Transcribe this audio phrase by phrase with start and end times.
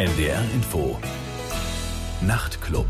[0.00, 0.98] NDR Info.
[2.22, 2.86] Nachtclub.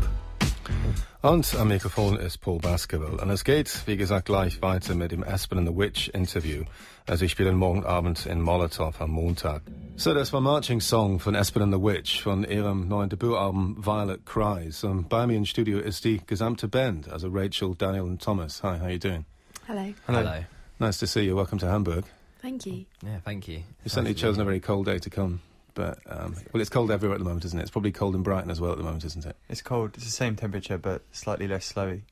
[1.21, 3.21] Und am Mikrofon ist Paul Baskerville.
[3.21, 6.63] Und es geht, wie gesagt, gleich weiter mit dem Aspen and the Witch Interview.
[7.07, 9.61] Also ich spiele morgen Abend in Molotow am Montag.
[9.97, 14.25] So, das war Marching Song von Aspen and the Witch von ihrem neuen Debütalbum Violet
[14.25, 14.85] Cries.
[14.85, 18.63] Und bei mir im Studio ist die gesamte Band, also Rachel, Daniel und Thomas.
[18.63, 19.25] Hi, how you doing?
[19.67, 19.93] Hello.
[20.07, 20.45] Hello.
[20.79, 21.35] Nice to see you.
[21.35, 22.05] Welcome to Hamburg.
[22.41, 22.85] Thank you.
[23.03, 23.63] Yeah, thank you.
[23.83, 25.41] You've certainly chosen a very cold day to come.
[25.73, 27.63] But, um, well, it's cold everywhere at the moment, isn't it?
[27.63, 29.35] It's probably cold in Brighton as well at the moment, isn't it?
[29.49, 29.91] It's cold.
[29.95, 32.03] It's the same temperature, but slightly less snowy.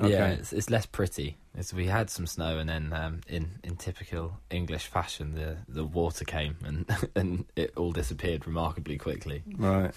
[0.00, 0.12] Okay.
[0.12, 1.36] Yeah, it's, it's less pretty.
[1.54, 5.84] It's, we had some snow, and then um, in in typical English fashion, the the
[5.84, 9.42] water came and and it all disappeared remarkably quickly.
[9.58, 9.92] Right.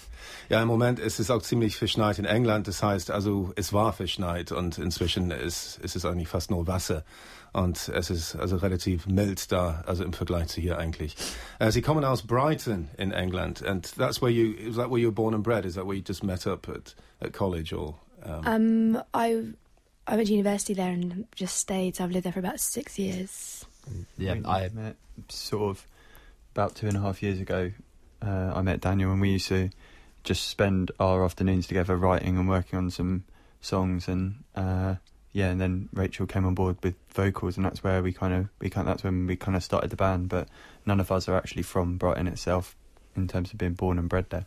[0.50, 2.66] Ja, im Moment ist es auch ziemlich verschneit in England.
[2.66, 7.04] Das heißt, also es war verschneit und inzwischen ist, ist es eigentlich fast nur Wasser.
[7.54, 11.14] Und es ist also relativ mild da, also im Vergleich zu hier eigentlich.
[11.60, 15.06] Uh, Sie kommen aus Brighton in England, and that's where you, is that where you
[15.06, 15.64] were born and bred?
[15.64, 17.94] Is that where you just met up at, at college or?
[18.24, 19.54] Um, Um, I
[20.06, 21.96] I went to university there and just stayed.
[21.96, 23.64] So I've lived there for about six years.
[24.18, 24.96] Yeah, I met
[25.28, 25.86] sort of
[26.54, 27.70] about two and a half years ago.
[28.20, 29.70] Uh, I met Daniel, and we used to
[30.24, 33.24] just spend our afternoons together writing and working on some
[33.60, 34.08] songs.
[34.08, 34.96] And uh,
[35.34, 38.48] yeah, and then Rachel came on board with vocals, and that's where we kind of
[38.60, 40.28] we kind that's when we kind of started the band.
[40.28, 40.48] But
[40.86, 42.76] none of us are actually from Brighton itself
[43.16, 44.46] in terms of being born and bred there.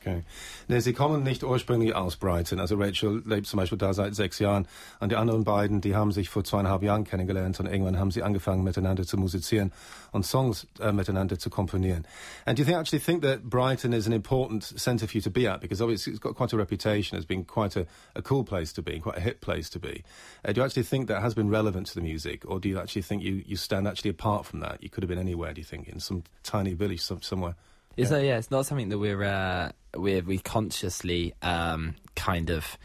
[0.00, 0.22] Okay.
[0.68, 2.60] Nee, Sie kommen nicht ursprünglich aus Brighton.
[2.60, 4.66] Also Rachel lebt zum Beispiel da seit sechs Jahren.
[5.00, 8.22] Und die anderen beiden, die haben sich vor zweieinhalb Jahren kennengelernt und irgendwann haben sie
[8.22, 9.72] angefangen miteinander zu musizieren
[10.12, 12.06] und Songs äh, miteinander zu komponieren.
[12.46, 15.30] And do you think, actually think that Brighton is an important centre for you to
[15.30, 15.60] be at?
[15.60, 18.82] Because obviously it's got quite a reputation as being quite a, a cool place to
[18.82, 20.02] be, quite a hip place to be.
[20.44, 22.44] Uh, do you actually think that has been relevant to the music?
[22.46, 24.82] Or do you actually think you, you stand actually apart from that?
[24.82, 27.56] You could have been anywhere, do you think, in some tiny village some, somewhere?
[27.96, 28.18] It's yeah.
[28.18, 32.76] yeah, it's not something that we're uh, we're we consciously um, kind of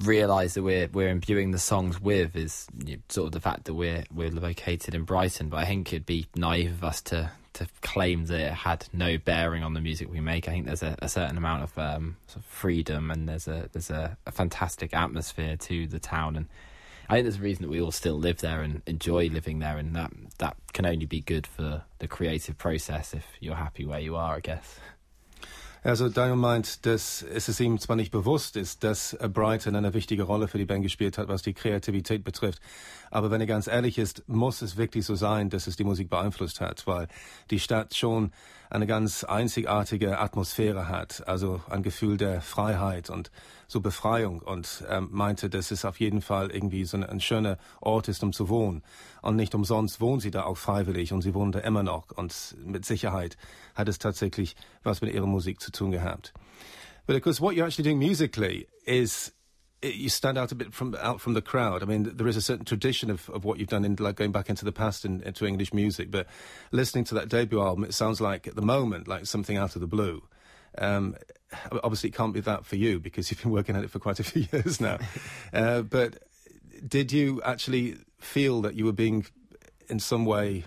[0.00, 3.64] realise that we're we're imbuing the songs with is you know, sort of the fact
[3.64, 5.48] that we're we're located in Brighton.
[5.48, 9.16] But I think it'd be naive of us to to claim that it had no
[9.16, 10.46] bearing on the music we make.
[10.46, 13.70] I think there's a, a certain amount of, um, sort of freedom and there's a
[13.72, 16.48] there's a, a fantastic atmosphere to the town and.
[17.08, 19.78] I think there's a reason that we all still live there and enjoy living there,
[19.78, 24.00] and that that can only be good for the creative process if you're happy where
[24.00, 24.80] you are, I guess.
[25.86, 30.48] Also Daniel meint, dass es ihm zwar nicht bewusst ist, dass Brighton eine wichtige Rolle
[30.48, 32.58] für die Band gespielt hat, was die Kreativität betrifft.
[33.12, 36.10] Aber wenn er ganz ehrlich ist, muss es wirklich so sein, dass es die Musik
[36.10, 37.06] beeinflusst hat, weil
[37.52, 38.32] die Stadt schon
[38.68, 43.30] eine ganz einzigartige Atmosphäre hat, also ein Gefühl der Freiheit und
[43.68, 47.58] so Befreiung und ähm, meinte, dass es auf jeden Fall irgendwie so ein, ein schöner
[47.80, 48.82] Ort ist, um zu wohnen.
[49.22, 52.56] Und nicht umsonst wohnen sie da auch freiwillig und sie wohnen da immer noch und
[52.64, 53.36] mit Sicherheit
[53.74, 56.32] hat es tatsächlich was mit ihrer Musik zu tun gehabt.
[57.06, 59.32] But of course, what you're actually doing musically is
[59.82, 61.82] you stand out a bit from out from the crowd.
[61.82, 64.32] I mean, there is a certain tradition of, of what you've done in like going
[64.32, 66.10] back into the past in, into English music.
[66.10, 66.26] But
[66.72, 69.80] listening to that debut album, it sounds like at the moment like something out of
[69.80, 70.22] the blue.
[70.78, 71.16] Um,
[71.70, 74.20] obviously, it can't be that for you because you've been working at it for quite
[74.20, 74.98] a few years now.
[75.52, 76.18] uh, but
[76.86, 79.26] did you actually feel that you were being,
[79.88, 80.64] in some way,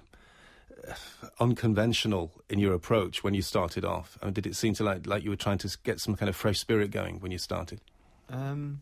[1.39, 4.17] unconventional in your approach when you started off?
[4.21, 6.29] I mean, did it seem to like like you were trying to get some kind
[6.29, 7.81] of fresh spirit going when you started?
[8.29, 8.81] Um,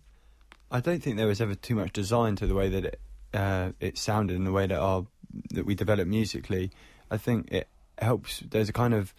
[0.70, 3.00] I don't think there was ever too much design to the way that it
[3.34, 5.06] uh, it sounded and the way that our
[5.52, 6.72] that we developed musically.
[7.10, 7.68] I think it
[8.00, 8.40] helps.
[8.40, 9.14] There's a kind of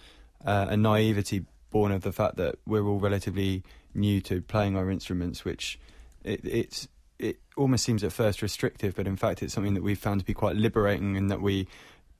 [0.44, 3.62] uh, a naivety born of the fact that we're all relatively
[3.94, 5.78] new to playing our instruments, which
[6.24, 9.98] it, it's it almost seems at first restrictive, but in fact it's something that we've
[9.98, 11.66] found to be quite liberating, and that we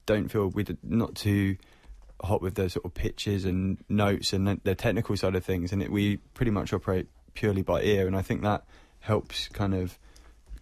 [0.05, 1.55] don't feel we're not too
[2.21, 5.81] hot with the sort of pitches and notes and the, technical side of things, and
[5.81, 8.65] it, we pretty much operate purely by ear, and I think that
[8.99, 9.97] helps kind of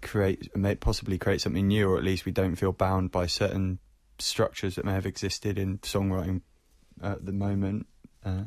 [0.01, 3.79] create, may possibly create something new, or at least we don't feel bound by certain
[4.19, 6.41] structures that may have existed in songwriting
[7.01, 7.87] at the moment.
[8.23, 8.43] Uh,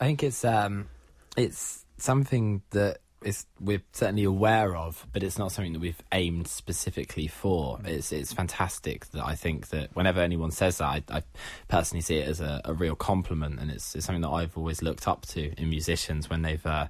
[0.00, 0.88] I think it's um,
[1.36, 6.46] it's something that is we're certainly aware of, but it's not something that we've aimed
[6.46, 7.80] specifically for.
[7.84, 11.22] It's it's fantastic that I think that whenever anyone says that, I, I
[11.66, 14.82] personally see it as a, a real compliment, and it's, it's something that I've always
[14.82, 16.64] looked up to in musicians when they've.
[16.64, 16.88] Uh,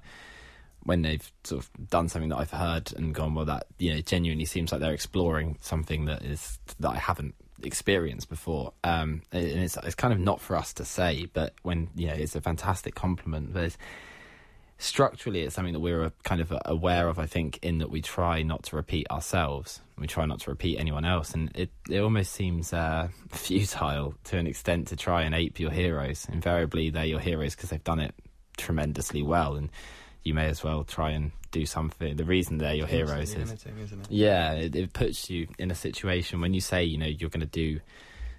[0.83, 3.99] when they've sort of done something that I've heard and gone, well, that you know
[3.99, 8.73] genuinely seems like they're exploring something that is that I haven't experienced before.
[8.83, 12.13] Um, and it's it's kind of not for us to say, but when you know,
[12.13, 13.53] it's a fantastic compliment.
[13.53, 13.75] But
[14.77, 17.19] structurally, it's something that we're kind of aware of.
[17.19, 19.81] I think in that we try not to repeat ourselves.
[19.97, 24.37] We try not to repeat anyone else, and it it almost seems uh, futile to
[24.37, 26.27] an extent to try and ape your heroes.
[26.31, 28.15] Invariably, they're your heroes because they've done it
[28.57, 29.69] tremendously well, and
[30.23, 32.15] you may as well try and do something.
[32.15, 33.65] The reason they're your heroes is
[34.09, 37.41] yeah, it, it puts you in a situation when you say you know you're going
[37.41, 37.79] to do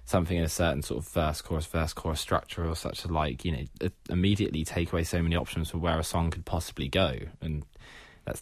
[0.05, 3.45] something in a certain sort of verse chorus verse chorus structure or such a like
[3.45, 7.15] you know immediately take away so many options for where a song could possibly go.
[7.41, 7.65] And
[8.25, 8.41] that's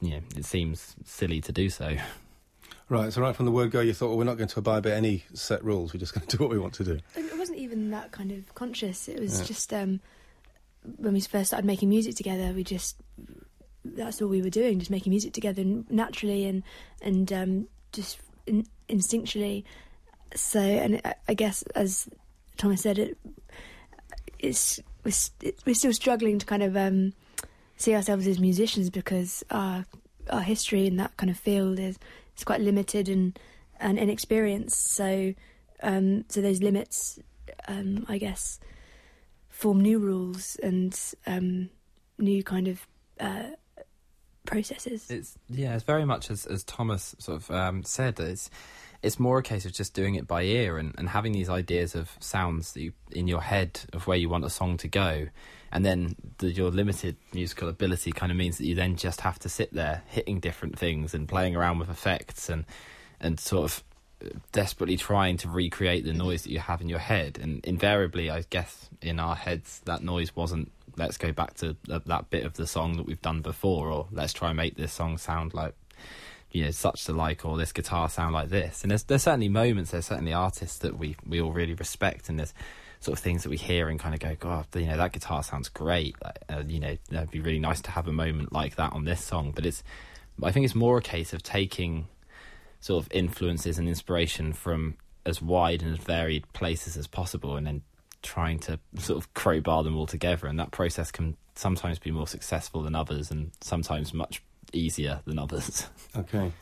[0.00, 1.96] you know it seems silly to do so.
[2.88, 4.82] Right so right from the word go you thought well we're not going to abide
[4.82, 5.92] by any set rules.
[5.92, 6.98] We're just going to do what we want to do.
[7.14, 9.08] It wasn't even that kind of conscious.
[9.08, 9.46] It was yeah.
[9.46, 10.00] just um
[10.96, 12.96] when we first started making music together we just
[13.84, 16.62] that's all we were doing just making music together naturally and
[17.02, 19.64] and um just in, instinctually
[20.34, 22.08] so, and I guess as
[22.56, 23.18] Thomas said, it
[24.38, 27.12] it's we're, we're still struggling to kind of um,
[27.76, 29.84] see ourselves as musicians because our
[30.30, 31.98] our history in that kind of field is
[32.36, 33.38] is quite limited and
[33.80, 34.92] and inexperienced.
[34.92, 35.34] So,
[35.82, 37.18] um, so those limits,
[37.66, 38.60] um, I guess,
[39.58, 41.68] form new rules and um,
[42.18, 42.86] new kind of.
[43.18, 43.50] Uh,
[44.46, 45.10] processes.
[45.10, 48.18] It's yeah, it's very much as as Thomas sort of um, said.
[48.18, 48.48] It's
[49.02, 51.94] it's more a case of just doing it by ear and, and having these ideas
[51.94, 55.26] of sounds you, in your head of where you want a song to go.
[55.70, 59.38] And then the, your limited musical ability kind of means that you then just have
[59.40, 62.64] to sit there hitting different things and playing around with effects and
[63.20, 63.84] and sort of
[64.52, 67.38] desperately trying to recreate the noise that you have in your head.
[67.40, 72.30] And invariably, I guess in our heads, that noise wasn't let's go back to that
[72.30, 75.16] bit of the song that we've done before, or let's try and make this song
[75.16, 75.74] sound like
[76.50, 78.82] you know such to like or this guitar sound like this.
[78.82, 82.38] And there's there's certainly moments there's certainly artists that we we all really respect and
[82.38, 82.54] there's
[83.00, 85.42] sort of things that we hear and kind of go god you know that guitar
[85.42, 86.16] sounds great.
[86.22, 89.04] Like, uh, you know that'd be really nice to have a moment like that on
[89.04, 89.52] this song.
[89.54, 89.82] But it's
[90.42, 92.08] i think it's more a case of taking
[92.80, 94.94] sort of influences and inspiration from
[95.26, 97.82] as wide and as varied places as possible and then
[98.22, 102.26] trying to sort of crowbar them all together and that process can sometimes be more
[102.26, 104.42] successful than others and sometimes much
[104.72, 105.88] easier than others.
[106.16, 106.52] Okay.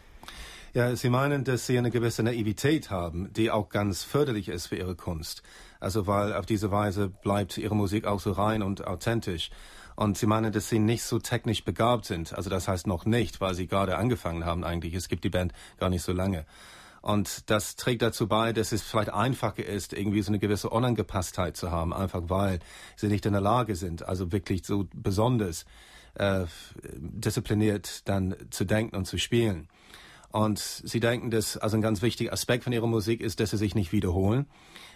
[0.75, 4.77] Ja, Sie meinen, dass Sie eine gewisse Naivität haben, die auch ganz förderlich ist für
[4.77, 5.43] Ihre Kunst.
[5.81, 9.49] Also, weil auf diese Weise bleibt Ihre Musik auch so rein und authentisch.
[9.96, 12.34] Und Sie meinen, dass Sie nicht so technisch begabt sind.
[12.34, 14.94] Also, das heißt noch nicht, weil Sie gerade angefangen haben eigentlich.
[14.94, 16.44] Es gibt die Band gar nicht so lange.
[17.06, 21.56] Und das trägt dazu bei, dass es vielleicht einfacher ist, irgendwie so eine gewisse Unangepasstheit
[21.56, 22.58] zu haben, einfach weil
[22.96, 25.66] Sie nicht in der Lage sind, also wirklich so besonders
[26.14, 26.46] äh,
[26.82, 29.69] diszipliniert dann zu denken und zu spielen.
[30.31, 33.56] Und sie denken, dass also ein ganz wichtiger Aspekt von ihrer Musik ist, dass sie
[33.56, 34.46] sich nicht wiederholen.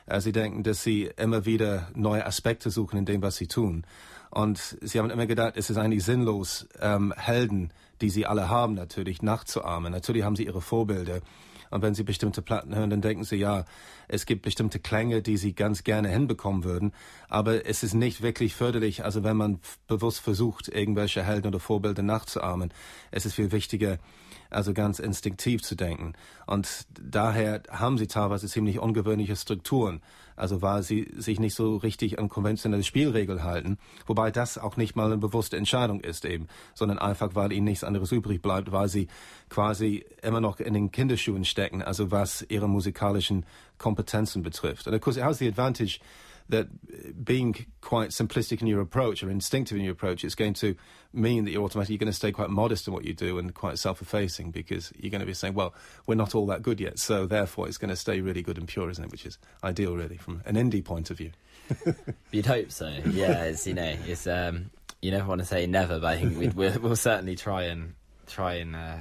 [0.06, 3.84] Äh, sie denken, dass sie immer wieder neue Aspekte suchen in dem, was sie tun.
[4.30, 8.74] Und sie haben immer gedacht, es ist eigentlich sinnlos, ähm, Helden, die sie alle haben,
[8.74, 9.92] natürlich nachzuahmen.
[9.92, 11.20] Natürlich haben sie ihre Vorbilder.
[11.70, 13.64] Und wenn Sie bestimmte Platten hören, dann denken Sie, ja,
[14.08, 16.92] es gibt bestimmte Klänge, die Sie ganz gerne hinbekommen würden.
[17.28, 22.02] Aber es ist nicht wirklich förderlich, also wenn man bewusst versucht, irgendwelche Helden oder Vorbilder
[22.02, 22.72] nachzuahmen.
[23.12, 23.98] Es ist viel wichtiger,
[24.50, 26.14] also ganz instinktiv zu denken.
[26.46, 30.02] Und daher haben sie teilweise ziemlich ungewöhnliche Strukturen,
[30.36, 34.96] also weil sie sich nicht so richtig an konventionelle Spielregeln halten, wobei das auch nicht
[34.96, 38.88] mal eine bewusste Entscheidung ist eben, sondern einfach, weil ihnen nichts anderes übrig bleibt, weil
[38.88, 39.08] sie
[39.48, 43.46] quasi immer noch in den Kinderschuhen stecken, also was ihre musikalischen
[43.78, 44.86] Kompetenzen betrifft.
[44.86, 46.00] And of course it has the advantage
[46.50, 50.74] that being quite simplistic in your approach or instinctive in your approach is going to
[51.12, 53.78] mean that you're automatically going to stay quite modest in what you do and quite
[53.78, 55.74] self-effacing because you're going to be saying, well,
[56.06, 58.68] we're not all that good yet, so therefore it's going to stay really good and
[58.68, 59.10] pure, isn't it?
[59.10, 61.32] Which is ideal, really, from an indie point of view.
[62.30, 62.88] You'd hope so.
[63.06, 64.70] Yeah, it's you know, it's um,
[65.02, 67.94] you never want to say never, but I think we will we'll certainly try and
[68.26, 68.96] try and uh,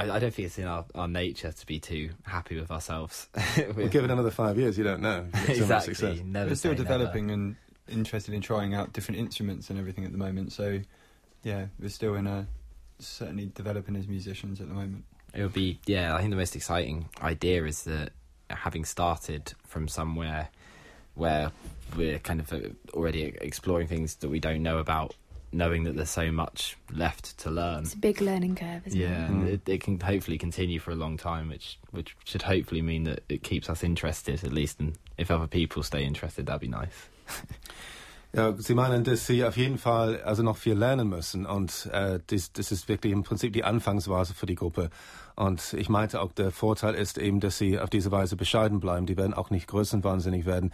[0.00, 3.28] I, I, don't think it's in our, our nature to be too happy with ourselves.
[3.56, 5.26] with, well, give it another five years, you don't know.
[5.48, 6.22] exactly.
[6.24, 7.40] Never We're still developing never.
[7.40, 7.56] and
[7.88, 10.52] interested in trying out different instruments and everything at the moment.
[10.52, 10.80] So,
[11.42, 12.46] yeah, we're still in a
[12.98, 15.04] certainly developing as musicians at the moment.
[15.34, 16.14] It would be yeah.
[16.14, 18.10] I think the most exciting idea is that
[18.48, 20.48] having started from somewhere
[21.14, 21.52] where
[21.96, 22.58] we're kind of uh,
[22.94, 25.14] already exploring things that we don't know about
[25.52, 27.82] knowing that there's so much left to learn.
[27.82, 29.10] It's a big learning curve, isn't yeah, it?
[29.10, 29.46] Yeah, mm.
[29.46, 33.22] it, it, can hopefully continue for a long time, which which should hopefully mean that
[33.28, 37.08] it keeps us interested at least, and if other people stay interested, that'd be nice.
[38.32, 42.20] Ja, Sie meinen, dass Sie auf jeden Fall also noch viel lernen müssen und äh,
[42.28, 44.90] das, das ist wirklich im Prinzip die Anfangsphase für die Gruppe.
[45.40, 49.06] Und ich meinte auch, der Vorteil ist eben, dass Sie auf diese Weise bescheiden bleiben.
[49.06, 50.70] Die werden auch nicht größenwahnsinnig werden,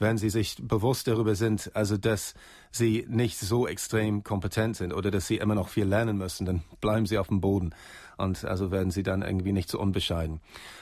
[0.00, 2.34] wenn Sie sich bewusst darüber sind, also dass
[2.72, 6.64] Sie nicht so extrem kompetent sind oder dass Sie immer noch viel lernen müssen, dann
[6.80, 7.76] bleiben Sie auf dem Boden
[8.16, 10.40] und also werden Sie dann irgendwie nicht so unbescheiden.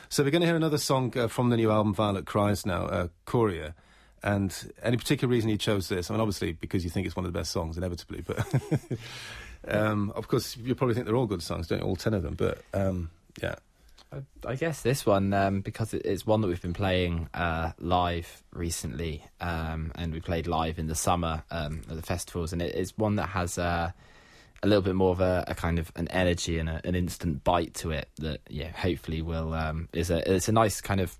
[0.08, 2.86] So we're going to hear another song uh, from the new album Violet Cries now,
[2.86, 3.74] uh, Courier.
[4.22, 6.08] and any particular reason you chose this?
[6.10, 8.22] I mean, obviously because you think it's one of the best songs, inevitably.
[8.22, 8.46] But
[9.68, 11.84] um, of course, you probably think they're all good songs, don't you?
[11.84, 12.32] All ten of them.
[12.32, 13.10] But um,
[13.42, 13.56] yeah.
[14.46, 18.42] I, guess this one um, because it, it's one that we've been playing uh, live
[18.52, 22.96] recently, um, and we played live in the summer um, at the festivals, and it's
[22.96, 23.90] one that has uh,
[24.62, 27.44] a little bit more of a, a kind of an energy and a, an instant
[27.44, 31.16] bite to it that yeah hopefully will um, is a it's a nice kind of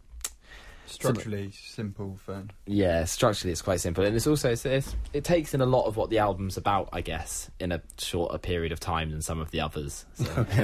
[0.87, 2.51] Structurally simple, fun.
[2.67, 5.87] yeah structurally it's quite simple and it's also it's, it's, it takes in a lot
[5.87, 9.41] of what the album's about I guess in a shorter period of time than some
[9.41, 10.05] of the others.
[10.15, 10.47] So.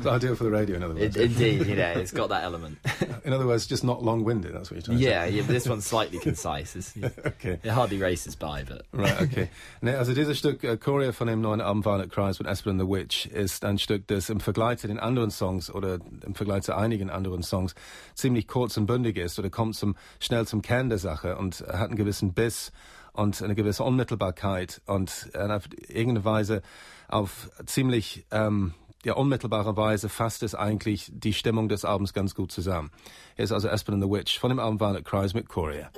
[0.00, 1.16] It's ideal for the radio, in other words.
[1.16, 2.78] It, indeed, you know, it's got that element.
[3.24, 4.54] in other words, just not long-winded.
[4.54, 6.76] That's what you're trying to Yeah, yeah, this one's slightly concise.
[6.76, 6.94] It's.
[7.30, 7.58] Okay.
[7.62, 9.50] it hardly races by, but Right, okay.
[9.82, 12.80] Nee, also dieses Stück äh, Chorea von dem neuen Album Violet Cries von Esben and
[12.80, 16.62] the Witch ist ein Stück, das im Vergleich zu den anderen Songs oder im Vergleich
[16.62, 17.74] zu einigen anderen Songs
[18.14, 21.88] ziemlich kurz und bündig ist oder kommt zum, schnell zum Kern der Sache und hat
[21.88, 22.72] einen gewissen Biss
[23.12, 26.62] und eine gewisse Unmittelbarkeit und auf irgendeine Weise
[27.08, 28.74] auf ziemlich ähm,
[29.04, 32.90] ja, unmittelbare Weise fasst es eigentlich die Stimmung des Albums ganz gut zusammen.
[33.34, 35.90] Hier ist also Espen and the Witch von dem Album Violet Cries mit Chorea.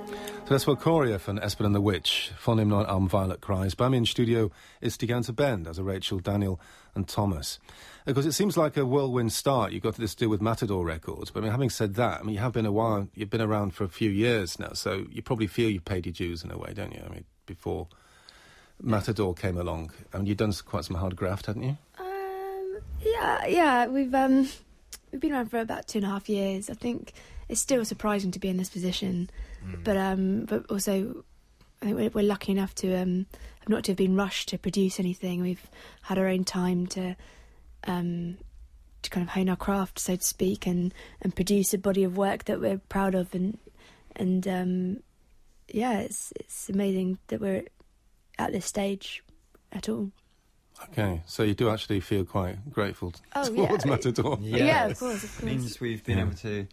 [0.45, 3.75] So das war Chorea von Espen and the Witch von dem neuen Album Violet Cries.
[3.75, 4.51] Bei mir im Studio
[4.81, 6.59] ist die ganze Band, also Rachel, Daniel
[6.95, 7.61] and Thomas.
[8.05, 9.73] Because it seems like a whirlwind start.
[9.73, 11.31] You've got this deal with Matador Records.
[11.31, 13.41] But I mean, having said that, I mean, you have been a while, you've been
[13.41, 16.51] around for a few years now, so you probably feel you've paid your dues in
[16.51, 17.03] a way, don't you?
[17.05, 17.89] I mean, before
[18.81, 19.93] Matador came along.
[20.13, 21.79] I mean, you've done quite some hard graft, hadn't you?
[21.99, 24.49] Um, yeah, yeah, we've um,
[25.13, 26.69] we've been around for about two and a half years.
[26.69, 27.13] I think
[27.49, 29.31] it's still surprising to be in this position,
[29.85, 31.25] but um, but also
[31.81, 33.27] I think we're, we're lucky enough to um,
[33.69, 35.41] not to have been rushed to produce anything.
[35.43, 35.69] We've
[36.03, 37.17] had our own time to
[37.87, 38.39] um,
[39.03, 42.17] to kind of hone our craft, so to speak, and and produce a body of
[42.17, 43.59] work that we're proud of, and
[44.17, 44.97] and um,
[45.69, 47.65] yeah, it's it's amazing that we're
[48.39, 49.23] at this stage
[49.73, 50.11] at all.
[50.91, 53.67] Okay, so you do actually feel quite grateful Oh, yeah.
[53.67, 54.39] towards Matador.
[54.41, 54.57] Yeah.
[54.65, 56.25] yeah, of course, of It means we've been Yeah.
[56.25, 56.67] able to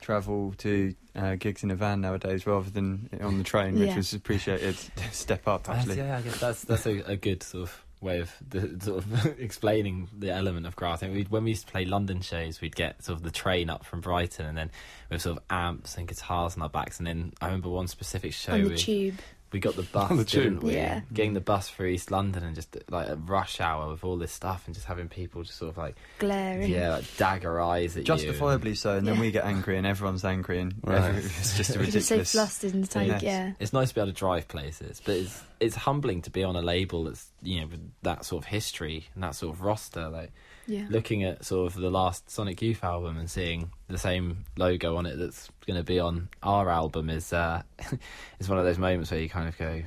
[0.00, 3.96] travel to uh, gigs in a van nowadays rather than on the train, which Yeah.
[3.96, 4.76] was appreciated
[5.12, 5.98] step up That's- actually.
[5.98, 9.40] yeah, I guess that's that's a, a good sort of way of the, sort of
[9.40, 13.02] explaining the element of think we'd, when we used to play London shows, we'd get
[13.04, 14.70] sort of the train up from Brighton, and then
[15.10, 16.98] with sort of amps and guitars on our backs.
[16.98, 19.14] And then I remember one specific show on the we, tube.
[19.52, 20.74] We got the bus, the didn't we?
[20.74, 21.02] Yeah.
[21.12, 24.32] Getting the bus for East London and just like at rush hour with all this
[24.32, 26.70] stuff, and just having people just sort of like glaring.
[26.70, 28.04] yeah, like dagger eyes at you.
[28.04, 31.14] Justifiably so, and then we get angry and everyone's angry, and Right.
[31.16, 32.32] it's just a You're just so ridiculous.
[32.32, 33.22] flustered and tight, Yes.
[33.22, 33.52] yeah.
[33.60, 36.56] It's nice to be able to drive places, but it's it's humbling to be on
[36.56, 40.08] a label that's you know with that sort of history and that sort of roster.
[40.08, 40.32] Like
[40.66, 40.86] Yeah.
[40.90, 45.06] looking at sort of the last Sonic Youth album and seeing the same logo on
[45.06, 47.62] it that's going to be on our album is uh,
[48.38, 49.82] is one of those moments where you kind of go,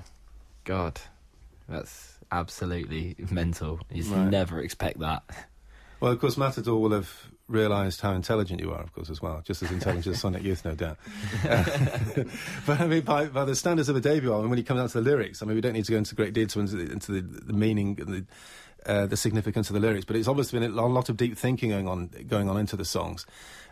[0.66, 1.00] God,
[1.70, 3.80] that's absolutely mental.
[3.90, 4.30] You just Right.
[4.30, 5.24] never expect that.
[6.02, 7.10] Well, of course, Matador will have
[7.48, 9.42] realised how intelligent you are, of course, as well.
[9.46, 10.98] Just as intelligent as Sonic Youth, no doubt.
[12.66, 14.88] but I mean, by, by the standards of a debut album, when you come down
[14.90, 16.92] to the lyrics, I mean, we don't need to go into great detail into the,
[16.92, 18.26] into the, the meaning and the,
[18.86, 21.70] uh, the significance of the lyrics, but it's obviously been a lot of deep thinking
[21.70, 23.26] going on going on into the songs,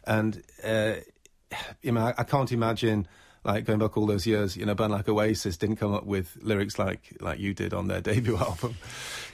[0.06, 0.96] and uh,
[1.82, 3.08] you know, I, can't imagine.
[3.46, 6.06] Like going back all those years, you know, a band like Oasis didn't come up
[6.06, 8.76] with lyrics like like you did on their debut album.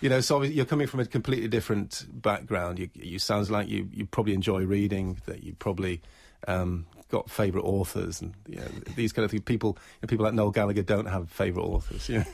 [0.01, 2.79] You know, so you're coming from a completely different background.
[2.79, 5.19] You you sounds like you you probably enjoy reading.
[5.27, 6.01] That you probably
[6.47, 9.43] um, got favourite authors and you know, these kind of things.
[9.43, 12.09] People you know, people like Noel Gallagher don't have favourite authors.
[12.09, 12.25] You know?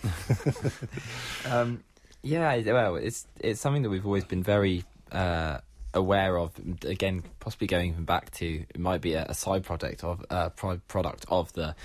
[1.51, 1.83] Um,
[2.25, 5.59] yeah, well, it's it's something that we've always been very uh,
[5.93, 6.51] aware of.
[6.83, 10.49] Again, possibly going even back to it might be a, a side project of uh,
[10.49, 11.75] pro- product of the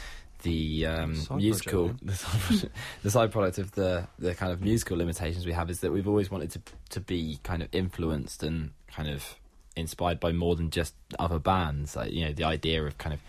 [0.43, 4.53] the um, Side musical project, the, side project, the side product of the the kind
[4.53, 7.69] of musical limitations we have is that we've always wanted to to be kind of
[7.73, 9.37] influenced and kind of
[9.77, 11.97] inspired by more than just other bands.
[11.97, 13.21] Like you know, the idea of kind of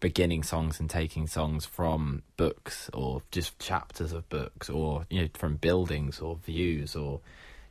[0.00, 5.28] beginning songs and taking songs from books or just chapters of books or you know
[5.34, 7.20] from buildings or views or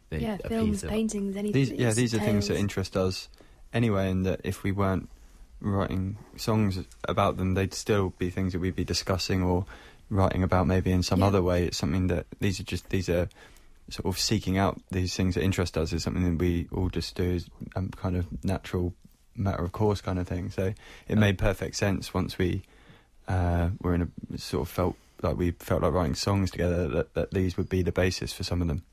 [0.09, 1.51] the, Yeah, a films, piece of- paintings, anything.
[1.53, 3.27] These, yeah, it's these are things that interest us
[3.73, 5.09] anyway, and that if we weren't
[5.59, 9.65] writing songs about them, they'd still be things that we'd be discussing or
[10.09, 11.25] writing about maybe in some Yeah.
[11.27, 11.65] other way.
[11.65, 13.27] It's something that these are just these are
[13.89, 17.15] sort of seeking out these things that interest us is something that we all just
[17.15, 18.93] do as a um, kind of natural
[19.37, 20.49] matter of course kind of thing.
[20.49, 20.73] So
[21.07, 22.63] it made perfect sense once we
[23.27, 27.13] uh, were in a sort of felt like we felt like writing songs together that,
[27.13, 28.83] that these would be the basis for some of them.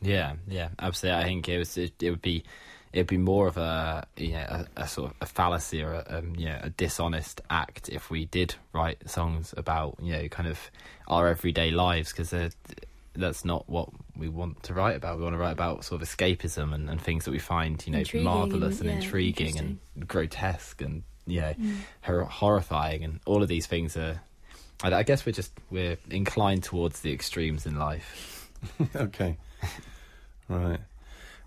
[0.00, 1.20] Yeah, yeah, absolutely.
[1.20, 2.44] I think it was it, it would be
[2.92, 6.18] it'd be more of a you know, a, a sort of a fallacy or a,
[6.18, 10.48] um, you know, a dishonest act if we did write songs about you know kind
[10.48, 10.70] of
[11.08, 12.32] our everyday lives because
[13.14, 15.18] that's not what we want to write about.
[15.18, 17.92] We want to write about sort of escapism and, and things that we find you
[17.92, 21.76] know Intriguing marvelous and, and, yeah, intriguing and grotesque and you know mm.
[22.02, 24.20] hor- horrifying and all of these things are.
[24.82, 28.50] I, I guess we're just we're inclined towards the extremes in life.
[28.96, 29.38] okay.
[30.48, 30.80] Right.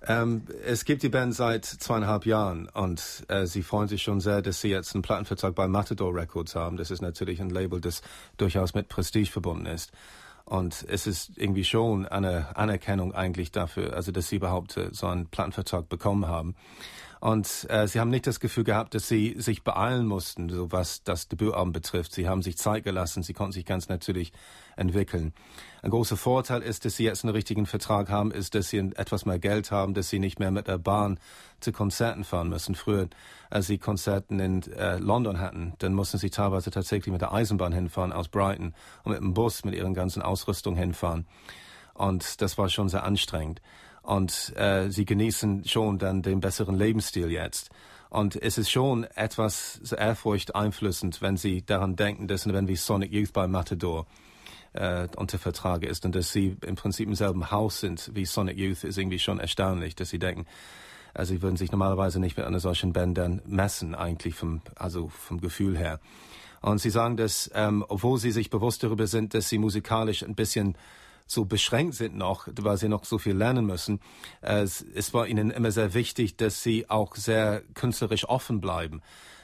[0.05, 4.03] Um, ähm, es gibt die Band seit uh, zweieinhalb Jahren und äh, sie freuen sich
[4.03, 6.75] schon sehr, dass sie jetzt einen Plattenvertrag bei Matador Records haben.
[6.75, 8.01] Das ist natürlich ein Label, das
[8.36, 9.93] durchaus mit Prestige verbunden ist.
[10.45, 15.07] Und es ist irgendwie schon eine Anerkennung eigentlich dafür, also dass sie überhaupt äh, so
[15.07, 16.55] einen Plattenvertrag bekommen haben.
[17.23, 21.03] Und äh, sie haben nicht das Gefühl gehabt, dass sie sich beeilen mussten, so was
[21.03, 22.11] das Debütalbum betrifft.
[22.11, 24.33] Sie haben sich Zeit gelassen, sie konnten sich ganz natürlich
[24.75, 25.31] entwickeln.
[25.83, 29.25] Ein großer Vorteil ist, dass sie jetzt einen richtigen Vertrag haben, ist, dass sie etwas
[29.25, 31.17] mehr Geld haben, dass sie nicht mehr mit der Bahn
[31.61, 32.75] zu Konzerten fahren müssen.
[32.75, 33.07] Früher,
[33.49, 37.71] als sie Konzerten in äh, London hatten, dann mussten sie teilweise tatsächlich mit der Eisenbahn
[37.71, 38.73] hinfahren aus Brighton
[39.05, 41.25] und mit dem Bus mit ihren ganzen Ausrüstung hinfahren.
[41.93, 43.61] Und das war schon sehr anstrengend.
[44.03, 47.69] Und äh, sie genießen schon dann den besseren Lebensstil jetzt.
[48.10, 53.12] Und es ist schon etwas ehrfurcht einflößend, wenn sie daran denken, dass wenn wie Sonic
[53.12, 54.05] Youth bei Matador
[54.74, 58.57] äh, unter Vertrag ist und dass sie im Prinzip im selben Haus sind wie Sonic
[58.57, 60.45] Youth, ist irgendwie schon erstaunlich, dass sie denken,
[61.13, 65.10] also sie würden sich normalerweise nicht mit einer solchen Band dann messen, eigentlich vom, also
[65.10, 66.00] vom Gefühl her.
[66.62, 70.36] Und sie sagen, dass, ähm, obwohl sie sich bewusst darüber sind, dass sie musikalisch ein
[70.36, 70.75] bisschen
[71.25, 73.99] so beschränkt sind noch, weil sie noch so viel lernen müssen.
[74.41, 79.01] Es, es war ihnen immer sehr wichtig, dass sie auch sehr künstlerisch offen bleiben,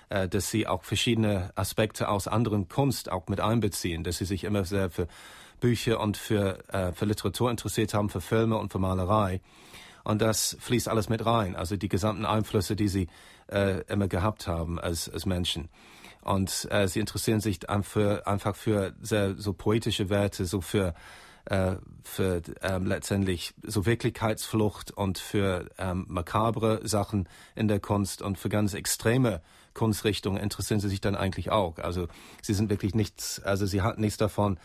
[0.10, 4.44] äh, dass sie auch verschiedene Aspekte aus anderen Kunst auch mit einbeziehen, dass sie sich
[4.44, 5.08] immer sehr für
[5.60, 9.42] Bücher und für, äh, für Literatur interessiert haben, für Filme und für Malerei.
[10.04, 13.08] Und das fließt alles mit rein, also die gesamten Einflüsse, die sie
[13.48, 15.70] äh, immer gehabt haben als, als Menschen.
[16.22, 20.94] Und äh, sie interessieren sich für, einfach für sehr so poetische Werte, so für
[21.50, 28.38] äh, für ähm, letztendlich so Wirklichkeitsflucht und für ähm, makabre Sachen in der Kunst und
[28.38, 29.42] für ganz extreme
[29.74, 31.80] Kunstrichtungen interessieren sie sich dann eigentlich auch.
[31.80, 32.08] Also
[32.42, 34.60] sie sind wirklich nichts, also sie hatten nichts davon,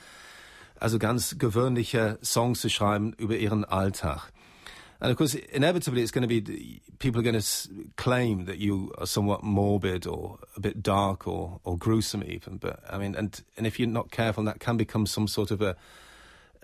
[0.78, 4.30] also ganz gewöhnliche Songs zu schreiben über ihren Alltag.
[5.00, 7.46] And of course, inevitably, it's going to be people are going to
[7.96, 12.58] claim that you are somewhat morbid or a bit dark or, or gruesome, even.
[12.58, 15.60] But I mean, and and if you're not careful, that can become some sort of
[15.60, 15.76] a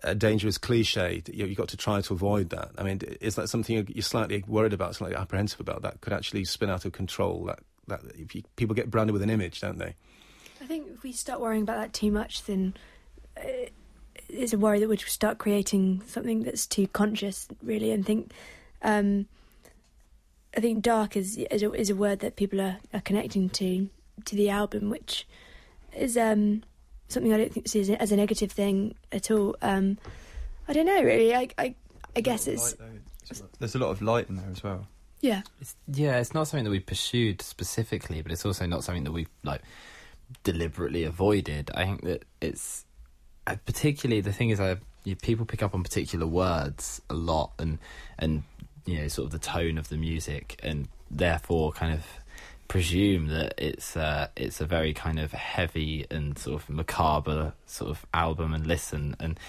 [0.03, 1.23] a dangerous cliche.
[1.33, 2.71] You have got to try to avoid that.
[2.79, 5.83] I mean, is that something you're slightly worried about, slightly apprehensive about?
[5.83, 7.45] That could actually spin out of control.
[7.45, 9.95] That that you, people get branded with an image, don't they?
[10.61, 12.75] I think if we start worrying about that too much, then
[13.37, 13.69] uh,
[14.29, 18.33] it's a worry that we'd start creating something that's too conscious, really, and think.
[18.83, 19.27] Um,
[20.57, 23.89] I think dark is is a, is a word that people are, are connecting to
[24.25, 25.27] to the album, which
[25.97, 26.63] is um,
[27.11, 29.57] something I don't think see as a negative thing at all.
[29.63, 29.99] Um,
[30.69, 31.35] I don't know really.
[31.35, 31.75] I I,
[32.17, 32.75] I guess it's
[33.59, 34.87] there's a lot of light in there as well.
[35.21, 35.43] Yeah.
[35.61, 39.13] It's, yeah, it's not something that we pursued specifically, but it's also not something that
[39.13, 39.63] we like
[40.45, 41.71] deliberately avoided.
[41.75, 42.85] I think that it's
[43.47, 47.53] uh, particularly the thing is, I you people pick up on particular words a lot,
[47.59, 47.79] and
[48.19, 48.43] and
[48.87, 52.05] you know, sort of the tone of the music, and therefore kind of
[52.71, 57.91] presume that it's uh, it's a very kind of heavy and sort of macabre sort
[57.91, 59.17] of album and listen.
[59.19, 59.41] And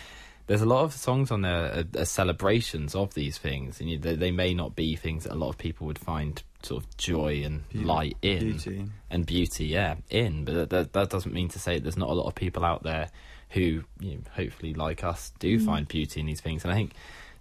[0.48, 3.80] there's a lot of songs on there are, are celebrations of these things.
[3.80, 6.42] And you, they, they, may not be things that a lot of people would find
[6.64, 8.40] sort of joy and beauty, light in.
[8.40, 8.86] beauty.
[9.12, 10.44] and beauty yeah in.
[10.44, 13.08] But that, that doesn't mean to say there's not a lot of people out there
[13.52, 15.66] who you know, hopefully like us do mm.
[15.66, 16.64] find beauty in these things.
[16.64, 16.94] And i think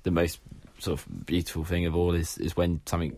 [0.03, 0.41] the most
[0.79, 3.17] sort of beautiful thing of all is is when something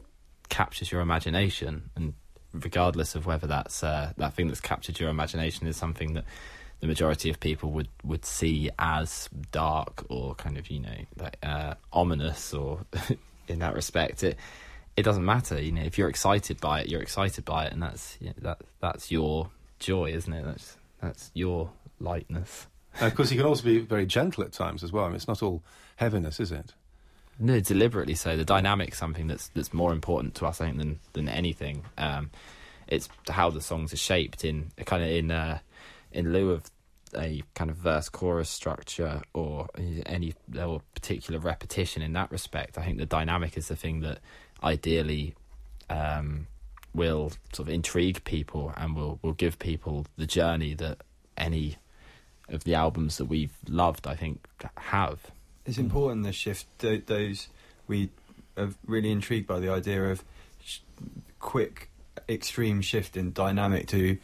[0.48, 2.12] captures your imagination and
[2.53, 6.25] regardless of whether that's uh, that thing that's captured your imagination is something that
[6.81, 11.37] the majority of people would, would see as dark or kind of you know like,
[11.43, 12.85] uh, ominous or
[13.49, 14.37] in that respect it
[14.97, 17.83] it doesn't matter you know if you're excited by it you're excited by it and
[17.83, 19.51] that's you know, that that's your
[19.83, 20.45] joy isn't it?
[20.45, 22.69] That's that's your lightness.
[23.01, 25.05] Of course you can also be very gentle at times as well.
[25.05, 25.62] I mean, it's not all
[25.97, 26.73] heaviness is it
[27.38, 28.37] no, deliberately so.
[28.37, 31.85] The dynamic's something that's that's more important to us, I think, than than anything.
[31.99, 32.31] Um,
[32.88, 35.59] it's how the songs are shaped in kind of in uh,
[36.12, 36.71] in lieu of
[37.16, 39.68] a kind of verse chorus structure or
[40.07, 42.79] any or particular repetition in that respect.
[42.79, 44.18] I think the dynamic is the thing that
[44.62, 45.35] ideally
[45.90, 46.47] um,
[46.95, 51.03] will sort of intrigue people and will will give people the journey that
[51.37, 51.77] any
[52.49, 55.31] of the albums that we've loved, I think, have.
[55.66, 55.85] It's hmm.
[55.85, 56.66] important the shift.
[56.79, 57.48] Those
[57.87, 58.11] we
[58.57, 60.25] are really intrigued by the idea of
[60.64, 60.79] sh-
[61.38, 61.90] quick,
[62.29, 64.18] extreme shift in dynamic to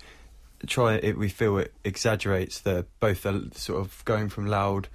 [0.66, 1.16] try it.
[1.16, 4.88] We feel it exaggerates the both the sort of going from loud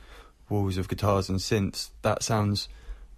[0.49, 1.89] walls of guitars and synths.
[2.01, 2.67] That sounds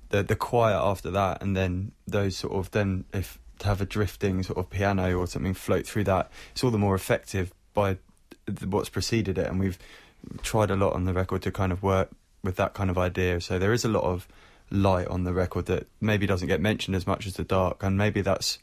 [0.09, 3.85] the the quiet after that, and then those sort of then if to have a
[3.85, 7.97] drifting sort of piano or something float through that, it's all the more effective by
[8.47, 9.47] th- what's preceded it.
[9.47, 9.79] And we've
[10.41, 12.11] tried a lot on the record to kind of work
[12.45, 13.41] with that kind of idea.
[13.41, 14.27] So there is a lot of
[14.71, 17.97] light on the record that maybe doesn't get mentioned as much as the dark, and
[17.97, 18.60] maybe that's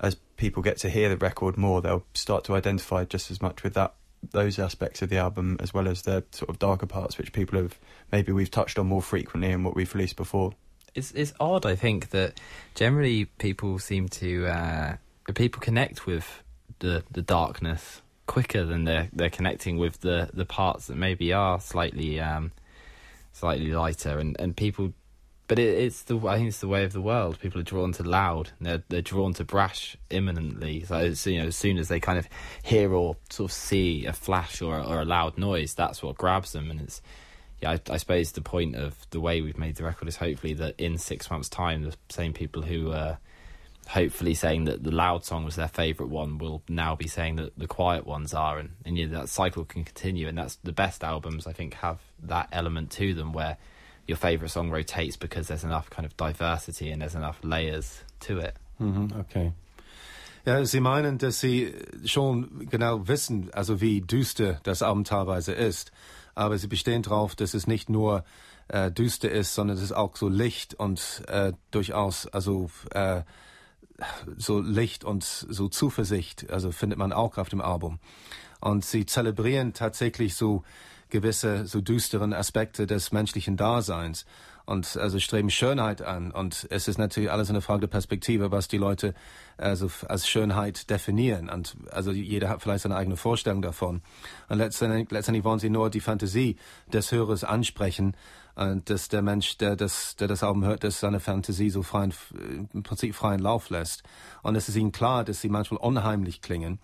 [0.00, 3.62] as people get to hear the record more, they'll start to identify just as much
[3.62, 3.94] with that
[4.32, 7.56] those aspects of the album as well as the sort of darker parts which people
[7.56, 7.78] have
[8.10, 10.52] maybe we've touched on more frequently in what we've released before.
[10.94, 11.66] It's it's odd.
[11.66, 12.40] I think that
[12.74, 14.96] generally people seem to uh,
[15.34, 16.42] people connect with
[16.80, 21.60] the the darkness quicker than they're they're connecting with the the parts that maybe are
[21.60, 22.52] slightly um,
[23.38, 24.92] slightly lighter, and and people.
[25.46, 27.38] But it, it's the I think it's the way of the world.
[27.40, 28.50] People are drawn to loud.
[28.60, 30.84] They're they're drawn to brash imminently.
[30.84, 32.28] So it's, you know, as soon as they kind of
[32.62, 36.52] hear or sort of see a flash or or a loud noise, that's what grabs
[36.52, 36.70] them.
[36.70, 37.00] And it's
[37.62, 40.54] yeah, I, I suppose the point of the way we've made the record is hopefully
[40.54, 43.16] that in six months' time, the same people who uh,
[43.88, 47.58] hopefully saying that the loud song was their favourite one will now be saying that
[47.58, 50.28] the quiet ones are, and, and know, that cycle can continue.
[50.28, 53.56] And that's the best albums, I think, have that element to them where
[54.06, 58.38] your favourite song rotates because there's enough kind of diversity and there's enough layers to
[58.38, 58.56] it.
[58.80, 59.52] Mhm, okay.
[60.46, 61.74] Ja, Sie meinen, dass Sie
[62.04, 65.92] schon genau wissen, also wie düster das Album teilweise ist.
[66.34, 68.24] Aber Sie bestehen darauf, dass es nicht nur
[68.68, 73.22] äh, düster ist, sondern es ist auch so Licht und äh, durchaus, also äh,
[74.36, 77.98] so Licht und so Zuversicht, also findet man auch auf dem Album.
[78.60, 80.62] Und Sie zelebrieren tatsächlich so
[81.10, 84.26] gewisse, so düsteren Aspekte des menschlichen Daseins
[84.66, 86.30] und also streben Schönheit an.
[86.30, 89.14] Und es ist natürlich alles eine Frage der Perspektive, was die Leute
[89.56, 91.48] also als Schönheit definieren.
[91.48, 94.02] Und also jeder hat vielleicht seine eigene Vorstellung davon.
[94.48, 96.56] Und letztendlich, letztendlich wollen sie nur die Fantasie
[96.92, 98.14] des Hörers ansprechen,
[98.84, 102.12] dass der Mensch, der das, der das Album hört, dass seine Fantasie so freien,
[102.72, 104.02] im Prinzip freien Lauf lässt.
[104.42, 106.80] Und es ist ihnen klar, dass sie manchmal unheimlich klingen.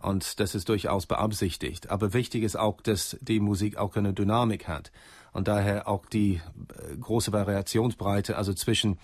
[0.00, 1.90] Und das ist durchaus beabsichtigt.
[1.90, 4.90] Aber wichtig ist auch, dass die Musik auch eine Dynamik hat.
[5.32, 8.98] Und daher auch die äh, große Variationsbreite, also zwischen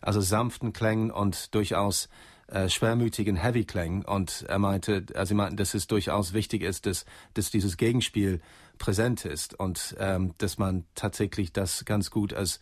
[0.00, 2.08] also sanften Klängen und durchaus
[2.48, 4.04] äh, schwermütigen Heavy-Klängen.
[4.04, 8.40] Und er meinte, also sie meinten, dass es durchaus wichtig ist, dass, dass dieses Gegenspiel
[8.82, 12.58] präsent ist und ähm, dass man tatsächlich das ganz gut als,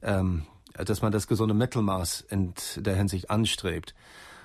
[0.00, 3.94] ähm, dass man das gesunde Mittelmaß in der Hinsicht anstrebt.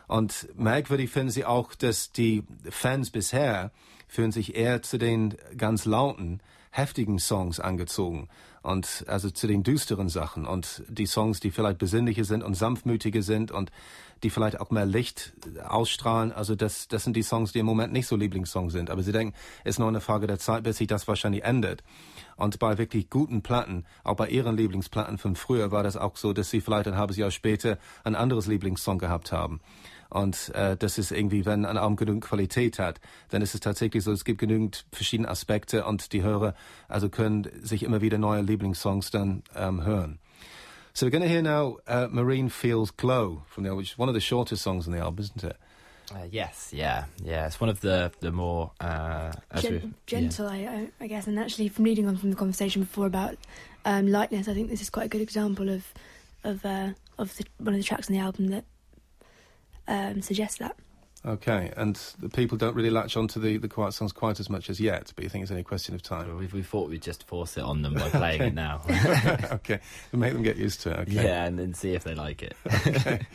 [0.10, 3.72] Und merkwürdig finden sie auch, dass die Fans bisher
[4.10, 6.42] fühlen sich eher zu den ganz lauten,
[6.76, 8.28] heftigen Songs angezogen
[8.62, 13.22] und also zu den düsteren Sachen und die Songs, die vielleicht besinnlicher sind und sanftmütiger
[13.22, 13.72] sind und
[14.24, 15.34] die vielleicht auch mehr Licht
[15.64, 16.32] ausstrahlen.
[16.32, 18.90] Also das, das sind die Songs, die im Moment nicht so Lieblingssongs sind.
[18.90, 21.84] Aber sie denken, ist nur eine Frage der Zeit, bis sich das wahrscheinlich ändert.
[22.36, 26.34] Und bei wirklich guten Platten, auch bei ihren Lieblingsplatten von früher, war das auch so,
[26.34, 29.62] dass sie vielleicht ein halbes Jahr später ein anderes Lieblingssong gehabt haben.
[30.10, 34.04] Und äh, das ist irgendwie, wenn ein Album genügend Qualität hat, dann ist es tatsächlich
[34.04, 36.54] so, es gibt genügend verschiedene Aspekte und die Hörer
[36.88, 40.20] also können sich immer wieder neue Lieblingssongs dann ähm, hören.
[40.94, 43.98] So we're going to hear now uh, Marine Fields Glow from the album, which is
[44.00, 45.58] one of the shortest songs on the album, isn't it?
[46.10, 47.48] Uh, yes, yeah, yeah.
[47.48, 51.28] It's one of the the more uh, Gen- gentle, I, I, I guess.
[51.28, 53.36] And actually, from reading on from the conversation before about
[53.84, 55.84] um, lightness, I think this is quite a good example of
[56.46, 58.64] of uh, of the, one of the tracks on the album that
[59.88, 60.76] um, suggests that.
[61.26, 64.70] Okay, and the people don't really latch onto the, the quiet songs quite as much
[64.70, 66.08] as yet, but you think it's only a question of Yeah.
[66.24, 66.38] time.
[66.38, 68.82] We, we thought we'd just force it on them by playing it now.
[69.54, 69.80] okay,
[70.12, 71.00] we'll make them get used to it.
[71.00, 71.14] Okay.
[71.24, 72.56] Yeah, and then see if they like it.
[72.88, 73.26] Okay.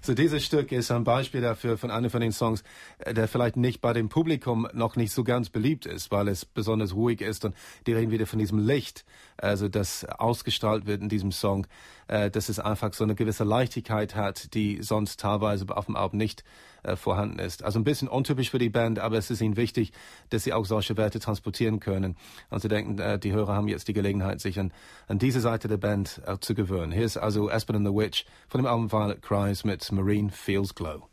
[0.00, 2.62] So dieses Stück ist ein Beispiel dafür von einem von den Songs,
[2.98, 6.44] äh, der vielleicht nicht bei dem Publikum noch nicht so ganz beliebt ist, weil es
[6.44, 7.54] besonders ruhig ist und
[7.86, 9.04] die reden wieder von diesem Licht,
[9.36, 11.66] also das ausgestrahlt wird in diesem Song,
[12.06, 16.18] äh, dass es einfach so eine gewisse Leichtigkeit hat, die sonst teilweise auf dem Album
[16.18, 16.44] nicht
[16.84, 17.64] äh, vorhanden ist.
[17.64, 19.92] Also ein bisschen untypisch für die Band, aber es ist ihnen wichtig,
[20.30, 22.16] dass sie auch solche Werte transportieren können.
[22.50, 24.72] Und sie denken, die Hörer haben jetzt die Gelegenheit, sich an,
[25.08, 26.92] an diese Seite der Band zu gewöhnen.
[26.92, 30.72] Hier ist also Aspen and the Witch von dem Album Violet Cries mit Marine Fields
[30.72, 31.08] Glow.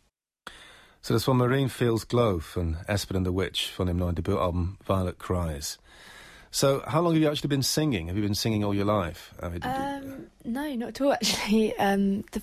[1.01, 4.77] So das war Marine Fields Glow von Esben and the Witch von dem neuen Debütalbum
[4.83, 5.77] Violet Cries.
[6.51, 8.07] So how long have you actually been singing?
[8.07, 9.33] Have you been singing all your life?
[9.41, 11.13] Um, no, not at all.
[11.13, 12.41] Actually, um, the,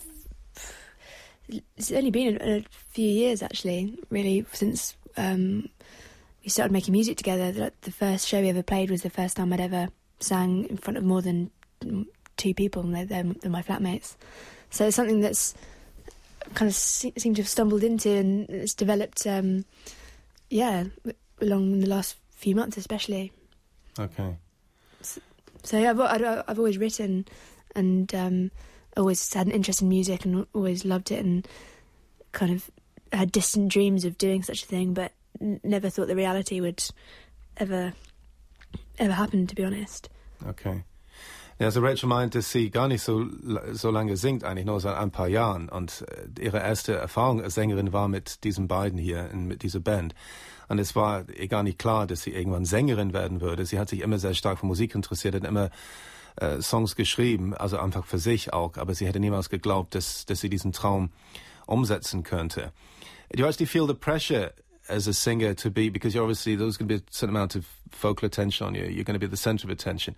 [1.77, 5.69] it's only been a, a few years actually, really, since um,
[6.45, 7.53] we started making music together.
[7.53, 9.89] The, the first show we ever played was the first time I'd ever
[10.21, 11.51] sang in front of more than
[12.37, 14.17] two people, and they're, they're my flatmates.
[14.71, 15.55] So it's something that's
[16.55, 19.27] kind of se- seem to have stumbled into, and it's developed.
[19.27, 19.65] Um,
[20.51, 20.85] yeah,
[21.41, 23.33] along the last few months, especially.
[23.99, 24.37] Okay.
[25.65, 27.27] So yeah, I've, I've, I've always written,
[27.75, 28.51] and um,
[28.97, 31.47] always had an interest in music, and always loved it, and
[32.33, 32.71] kind of
[33.13, 36.83] had distant dreams of doing such a thing, but n- never thought the reality would
[37.57, 37.93] ever
[38.99, 39.47] ever happen.
[39.47, 40.09] To be honest.
[40.47, 40.85] Okay.
[41.63, 43.25] Ja, also Rachel meint, dass sie gar nicht so,
[43.71, 45.69] so lange singt, eigentlich nur seit ein paar Jahren.
[45.69, 50.13] Und äh, ihre erste Erfahrung als Sängerin war mit diesen beiden hier, mit dieser Band.
[50.67, 53.65] Und es war ihr gar nicht klar, dass sie irgendwann Sängerin werden würde.
[53.65, 55.71] Sie hat sich immer sehr stark für Musik interessiert und immer
[56.35, 58.77] äh, Songs geschrieben, also einfach für sich auch.
[58.77, 61.11] Aber sie hätte niemals geglaubt, dass, dass sie diesen Traum
[61.67, 62.73] umsetzen könnte.
[63.33, 64.53] Do you actually feel the pressure
[64.89, 67.55] as a singer to be, because you're obviously, there's going to be a certain amount
[67.55, 68.85] of focal attention on you.
[68.85, 70.15] You're going to be the center of attention.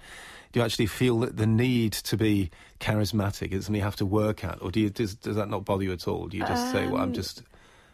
[0.52, 2.50] Do you actually feel that the need to be
[2.80, 3.52] charismatic?
[3.52, 4.62] Is something you have to work at?
[4.62, 6.28] Or do you, does, does that not bother you at all?
[6.28, 7.42] Do you just um, say, well, I'm just...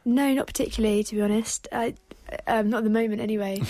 [0.05, 1.69] No, not particularly, to be honest.
[1.73, 1.95] I,
[2.47, 3.61] um, not at the moment, anyway.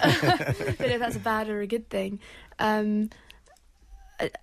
[0.00, 2.20] I don't know if that's a bad or a good thing.
[2.58, 3.10] Um,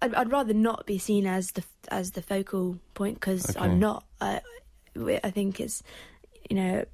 [0.01, 3.59] I, would rather not be seen as the as the focal point because okay.
[3.59, 4.05] I'm not.
[4.21, 4.41] I,
[5.23, 5.83] I think it's
[6.49, 6.85] you know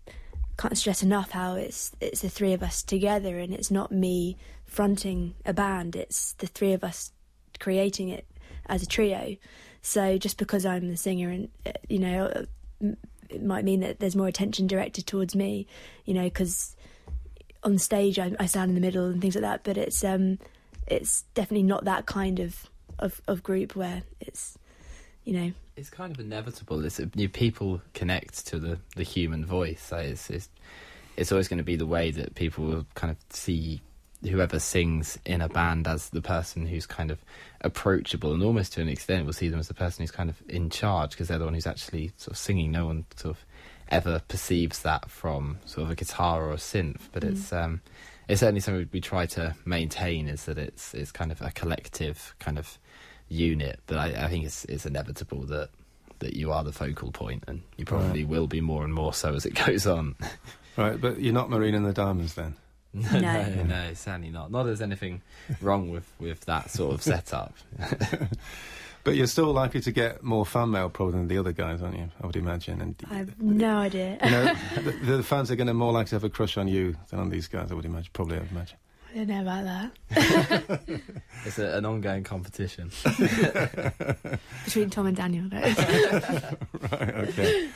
[0.57, 4.37] can't stress enough how it's it's the three of us together and it's not me
[4.65, 7.11] fronting a band it's the three of us
[7.59, 8.25] creating it
[8.65, 9.37] as a trio.
[9.81, 11.49] So just because I'm the singer and
[11.87, 12.45] you know
[13.29, 15.65] it might mean that there's more attention directed towards me
[16.05, 16.75] you know because
[17.63, 20.39] on stage I, I, stand in the middle and things like that but it's um
[20.87, 24.57] it's definitely not that kind of of, of group where it's
[25.23, 26.85] you know it's kind of inevitable.
[26.85, 29.91] It's you people connect to the, the human voice.
[29.91, 30.47] It's, it's
[31.17, 33.81] it's always going to be the way that people will kind of see
[34.21, 37.19] whoever sings in a band as the person who's kind of
[37.61, 40.41] approachable and almost to an extent will see them as the person who's kind of
[40.47, 42.71] in charge because they're the one who's actually sort of singing.
[42.71, 43.45] No one sort of
[43.89, 47.31] ever perceives that from sort of a guitar or a synth, but mm.
[47.31, 47.81] it's um,
[48.27, 52.35] it's certainly something we try to maintain is that it's it's kind of a collective
[52.37, 52.77] kind of
[53.31, 55.69] unit, but I, I, think it's it's inevitable that
[56.19, 58.27] that you are the focal point, and you probably right.
[58.27, 60.15] will be more and more so as it goes on.
[60.77, 62.55] right, but you're not Marina and the Diamonds then.
[62.93, 64.51] no, no, no, no, certainly not.
[64.51, 65.21] Not there's anything
[65.61, 67.55] wrong with with that sort of setup.
[69.03, 71.97] But you're still likely to get more fan mail probably than the other guys, aren't
[71.97, 72.11] you?
[72.21, 72.81] I would imagine.
[72.81, 74.19] And I have no idea.
[74.23, 76.67] You know, the, the, fans are going to more likely to have a crush on
[76.67, 77.71] you than on these guys.
[77.71, 78.11] I would imagine.
[78.13, 78.77] Probably, I would imagine.
[79.13, 79.91] I don't know about that.
[81.45, 82.91] it's a, an ongoing competition
[84.65, 85.49] between Tom and Daniel.
[85.51, 87.67] right, okay.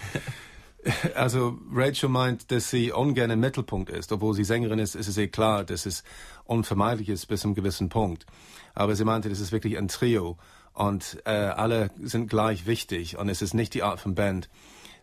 [1.15, 4.11] Also Rachel meint, dass sie ungern im Mittelpunkt ist.
[4.13, 6.03] Obwohl sie Sängerin ist, ist es ihr klar, dass es
[6.45, 8.25] unvermeidlich ist bis zu einem gewissen Punkt.
[8.73, 10.37] Aber sie meinte, das ist wirklich ein Trio
[10.73, 14.49] und äh, alle sind gleich wichtig und es ist nicht die Art von Band,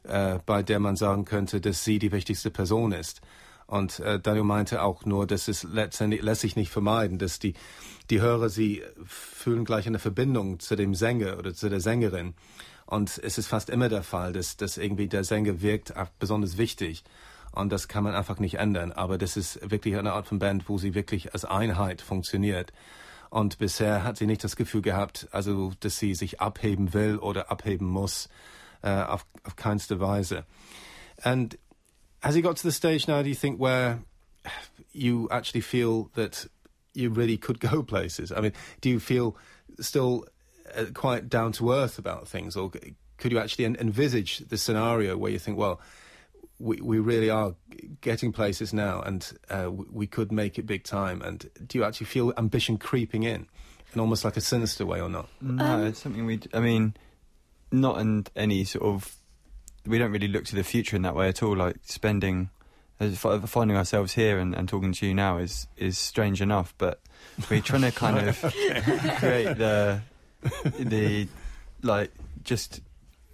[0.04, 3.20] äh, bei der man sagen könnte, dass sie die wichtigste Person ist.
[3.72, 7.54] Und äh, Daniel meinte auch nur, dass es letztendlich lässt sich nicht vermeiden, dass die,
[8.10, 12.34] die Hörer, sie fühlen gleich eine Verbindung zu dem Sänger oder zu der Sängerin.
[12.84, 17.02] Und es ist fast immer der Fall, dass, dass irgendwie der Sänger wirkt besonders wichtig.
[17.52, 18.92] Und das kann man einfach nicht ändern.
[18.92, 22.74] Aber das ist wirklich eine Art von Band, wo sie wirklich als Einheit funktioniert.
[23.30, 27.50] Und bisher hat sie nicht das Gefühl gehabt, also, dass sie sich abheben will oder
[27.50, 28.28] abheben muss,
[28.84, 30.44] uh, auf, auf keinste Weise.
[31.22, 31.56] And
[32.22, 34.00] has he got to the stage now, do you think, where
[34.92, 36.46] you actually feel that
[36.94, 38.32] you really could go places?
[38.32, 39.36] I mean, do you feel
[39.80, 40.26] still
[40.76, 42.70] uh, quite down to earth about things, or
[43.18, 45.80] could you actually en- envisage the scenario where you think, well,
[46.58, 47.54] we, we really are
[48.00, 51.20] getting places now and uh, we could make it big time?
[51.22, 53.46] And do you actually feel ambition creeping in,
[53.92, 55.28] in almost like a sinister way or not?
[55.40, 56.94] No, um, it's something we, I mean,
[57.72, 59.16] not in any sort of
[59.86, 61.56] we don't really look to the future in that way at all.
[61.56, 62.50] Like spending,
[63.00, 67.00] uh, finding ourselves here and, and talking to you now is is strange enough, but
[67.50, 68.40] we're trying to kind of
[69.18, 70.02] create the
[70.78, 71.28] the
[71.82, 72.12] like
[72.44, 72.80] just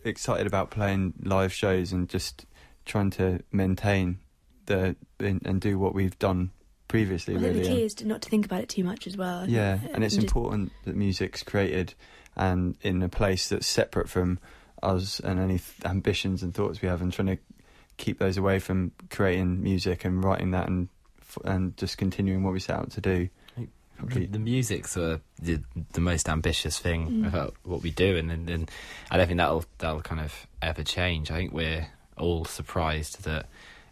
[0.04, 2.46] excited about playing live shows and just
[2.84, 4.18] trying to maintain
[4.66, 6.50] the and do what we've done
[6.88, 7.34] previously.
[7.34, 9.48] Well, really, the key is to not to think about it too much as well.
[9.48, 11.94] Yeah, and it's and important that music's created
[12.36, 14.38] and in a place that's separate from
[14.82, 17.38] us and any th- ambitions and thoughts we have, and trying to
[17.96, 20.88] keep those away from creating music and writing that and
[21.44, 23.28] and just continuing what we set out to do.
[24.00, 25.60] The, the music's uh, the
[25.92, 27.26] the most ambitious thing mm.
[27.26, 28.70] about what we do, and, and, and
[29.10, 31.32] I don't think that'll that'll kind of ever change.
[31.32, 33.46] I think we're all surprised that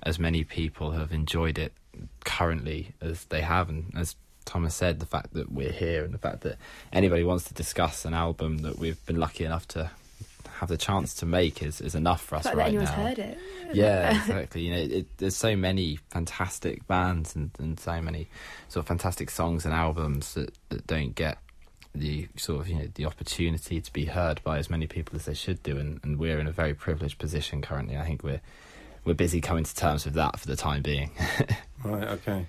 [0.04, 1.72] as many people have enjoyed it
[2.24, 6.18] currently as they have, and as Thomas said, the fact that we're here and the
[6.18, 6.56] fact that
[6.92, 9.90] anybody wants to discuss an album that we've been lucky enough to
[10.58, 12.96] have the chance to make is, is enough for us right that anyone's now.
[12.96, 13.38] heard it.
[13.72, 14.62] Yeah, exactly.
[14.62, 18.28] You know, it, there's so many fantastic bands and, and so many
[18.68, 21.38] sort of fantastic songs and albums that, that don't get
[21.94, 25.24] the sort of you know the opportunity to be heard by as many people as
[25.24, 27.96] they should do, and, and we're in a very privileged position currently.
[27.96, 28.40] I think we're
[29.04, 31.10] we're busy coming to terms with that for the time being.
[31.84, 32.46] Right, okay.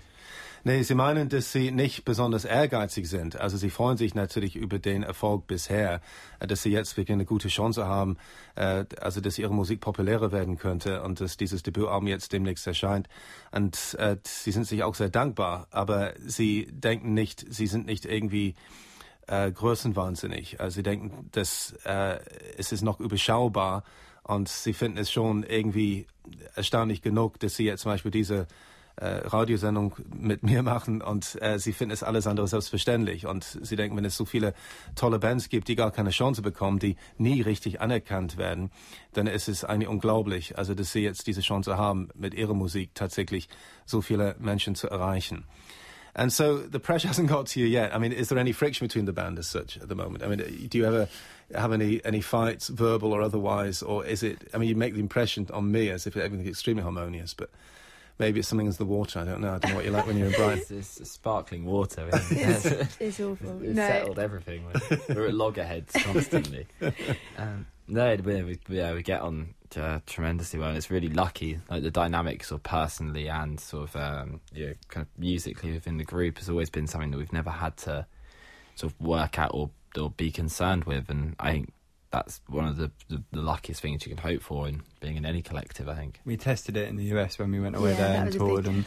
[0.67, 3.39] Nee, Sie meinen, dass Sie nicht besonders ehrgeizig sind.
[3.39, 6.01] Also Sie freuen sich natürlich über den Erfolg bisher,
[6.41, 8.17] äh, dass Sie jetzt wirklich eine gute Chance haben,
[8.55, 13.07] äh, also dass Ihre Musik populärer werden könnte und dass dieses Debütalbum jetzt demnächst erscheint.
[13.53, 18.03] Und äh, Sie sind sich auch sehr dankbar, aber Sie denken nicht, Sie sind nicht
[18.03, 18.55] irgendwie
[19.27, 20.59] äh, größenwahnsinnig.
[20.59, 22.19] Also Sie denken, dass äh,
[22.57, 23.85] es ist noch überschaubar
[24.23, 26.07] und Sie finden es schon irgendwie
[26.55, 28.47] erstaunlich genug, dass Sie jetzt zum Beispiel diese
[28.97, 33.75] äh, Radiosendung mit mir machen und äh, sie finden es alles andere selbstverständlich und sie
[33.75, 34.53] denken, wenn es so viele
[34.95, 38.71] tolle Bands gibt, die gar keine Chance bekommen, die nie richtig anerkannt werden,
[39.13, 42.95] dann ist es eigentlich unglaublich, also dass sie jetzt diese Chance haben, mit ihrer Musik
[42.95, 43.49] tatsächlich
[43.85, 45.45] so viele Menschen zu erreichen.
[46.15, 47.93] And so the pressure hasn't got to you yet.
[47.93, 50.23] I mean, is there any friction between the band as such at the moment?
[50.23, 51.07] I mean, do you ever
[51.53, 54.49] have any any fights, verbal or otherwise, or is it?
[54.51, 57.51] I mean, you make the impression on me as if everything's extremely harmonious, but
[58.19, 59.19] maybe it's something as the water.
[59.19, 59.53] I don't know.
[59.53, 60.77] I don't know what you like when you're in Brighton.
[60.77, 62.09] it's, it's sparkling water.
[62.13, 62.47] Isn't it?
[62.81, 63.61] It's, it's awful.
[63.61, 64.65] It's no, settled everything.
[64.65, 66.67] We're, we're at loggerheads constantly.
[67.37, 70.69] um, no, we, we, yeah, we get on uh, tremendously well.
[70.69, 71.59] And it's really lucky.
[71.69, 75.71] Like the dynamics, sort of personally and sort of um, you know, kind of musically
[75.71, 78.05] within the group, has always been something that we've never had to
[78.75, 81.09] sort of work at or or be concerned with.
[81.09, 81.73] And I think
[82.11, 85.25] that's one of the, the, the luckiest things you can hope for in being in
[85.25, 85.89] any collective.
[85.89, 86.19] I think.
[86.25, 88.73] We tested it in the US when we went away Yeah, there and toured, big-
[88.73, 88.85] and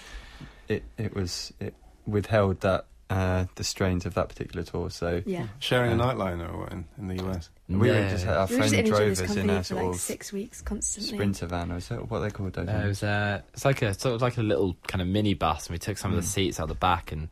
[0.69, 1.75] it it was it
[2.07, 4.89] withheld that uh, the strains of that particular tour.
[4.89, 5.49] So yeah.
[5.59, 7.51] Sharing a nightliner or in, in the US.
[7.69, 9.95] we were just our We were just friend in drove us in a sort like
[9.95, 11.15] of six weeks constantly.
[11.17, 11.73] sprinter van.
[11.73, 12.69] Or is that what they called those?
[12.69, 15.35] Uh, it was uh, it's like a sort of like a little kind of mini
[15.35, 16.33] bus, and we took some of the Mm.
[16.33, 17.29] seats out the back, and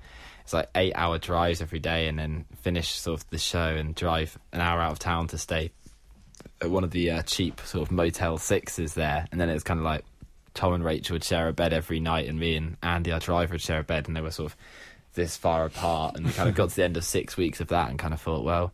[0.48, 3.94] it's like eight hour drives every day, and then finish sort of the show and
[3.94, 5.72] drive an hour out of town to stay
[6.62, 9.62] at one of the uh, cheap sort of Motel Sixes there, and then it was
[9.62, 10.06] kind of like
[10.54, 13.52] Tom and Rachel would share a bed every night, and me and Andy, our driver,
[13.52, 14.56] would share a bed, and they were sort of
[15.12, 17.68] this far apart, and we kind of got to the end of six weeks of
[17.68, 18.72] that, and kind of thought, well.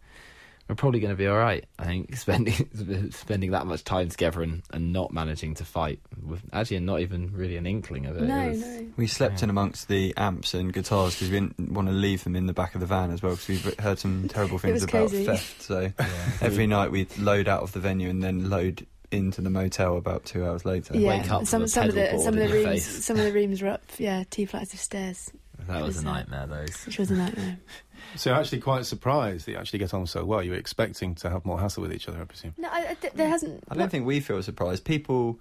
[0.69, 1.65] We're probably going to be all right.
[1.79, 6.41] I think spending spending that much time together and, and not managing to fight with
[6.53, 8.23] actually not even really an inkling of it.
[8.23, 8.87] No, it was, no.
[8.97, 9.45] We slept Yeah.
[9.45, 12.55] in amongst the amps and guitars because we didn't want to leave them in the
[12.55, 15.25] back of the van as well because we've heard some terrible things about crazy.
[15.27, 15.63] theft.
[15.63, 16.07] So Yeah.
[16.41, 20.25] every night we'd load out of the venue and then load into the motel about
[20.25, 20.97] two hours later.
[20.97, 23.05] Yeah, wake up some some of the some of the rooms face.
[23.05, 25.31] some of the rooms were up yeah two flights of stairs,
[25.69, 26.47] that was a was, uh, nightmare.
[26.47, 26.67] though.
[26.87, 27.59] which was a nightmare.
[28.17, 30.43] So you're actually quite surprised that you actually get on so well.
[30.43, 32.55] You were expecting to have more hassle with each other, I presume.
[32.59, 33.65] No, I, I, th- there hasn't.
[33.69, 34.85] I don't think we feel surprised.
[34.85, 35.41] People,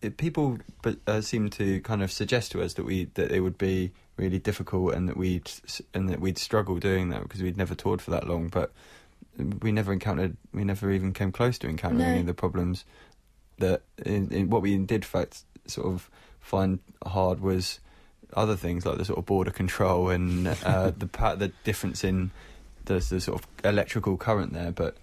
[0.00, 3.40] it, people, but uh, seem to kind of suggest to us that we that it
[3.40, 5.50] would be really difficult and that we'd
[5.92, 8.48] and that we'd struggle doing that because we'd never toured for that long.
[8.48, 8.72] But
[9.60, 12.08] we never encountered, we never even came close to encountering No.
[12.08, 12.84] any of the problems
[13.58, 16.08] that in, in what we did, in fact, sort of
[16.40, 17.78] find hard was
[18.34, 22.30] other things like the sort of border control and uh, the pa- the difference in
[22.86, 24.96] the, the sort of electrical current there, but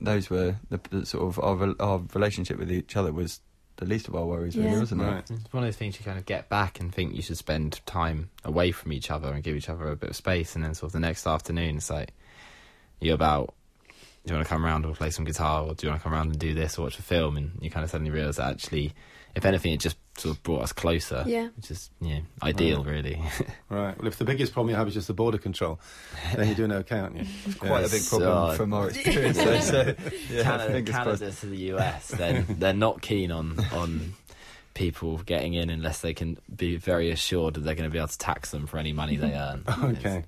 [0.00, 3.40] those were the, the sort of our, our relationship with each other was
[3.76, 4.78] the least of our worries, really, Yeah.
[4.78, 5.04] wasn't it?
[5.04, 5.18] Right.
[5.30, 7.80] It's one of those things you kind of get back and think you should spend
[7.86, 10.74] time away from each other and give each other a bit of space, and then
[10.74, 12.12] sort of the next afternoon, it's like
[13.00, 13.52] you're about.
[14.26, 16.04] Do you want to come around and play some guitar, or do you want to
[16.04, 17.36] come around and do this or watch a film?
[17.36, 18.94] And you kind of suddenly realise that actually,
[19.34, 21.24] if anything, it just sort of brought us closer.
[21.26, 21.48] Yeah.
[21.56, 23.20] which is yeah ideal, really.
[23.68, 23.98] Right.
[23.98, 25.80] Well, if the biggest problem you have is just the border control,
[26.36, 27.24] then you're doing okay, aren't you?
[27.58, 27.92] Quite Yes.
[27.92, 29.36] a big problem So- from our experience.
[29.38, 29.94] though, so,
[30.30, 31.20] yeah, Canada, fingers crossed.
[31.20, 34.14] Canada to the US, then they're not keen on on
[34.74, 38.08] people getting in unless they can be very assured that they're going to be able
[38.08, 39.62] to tax them for any money they earn.
[39.84, 40.24] Okay.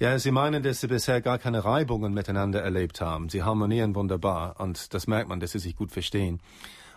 [0.00, 3.28] Ja, Sie meinen, dass Sie bisher gar keine Reibungen miteinander erlebt haben.
[3.28, 6.40] Sie harmonieren wunderbar und das merkt man, dass Sie sich gut verstehen.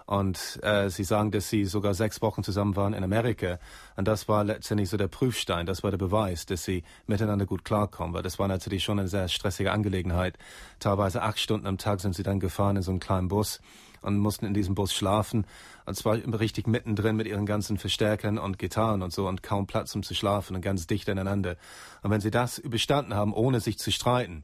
[0.05, 3.57] Und äh, Sie sagen, dass Sie sogar sechs Wochen zusammen waren in Amerika.
[3.95, 7.65] Und das war letztendlich so der Prüfstein, das war der Beweis, dass Sie miteinander gut
[7.65, 8.13] klarkommen.
[8.13, 10.37] Weil das war natürlich schon eine sehr stressige Angelegenheit.
[10.79, 13.61] Teilweise acht Stunden am Tag sind Sie dann gefahren in so einem kleinen Bus
[14.05, 15.45] und mussten in diesem Bus schlafen.
[15.85, 19.93] Und zwar richtig mittendrin mit ihren ganzen Verstärkern und Gitarren und so und kaum Platz,
[19.95, 21.57] um zu schlafen und ganz dicht aneinander.
[22.03, 24.43] Und wenn sie das überstanden haben, ohne sich zu streiten,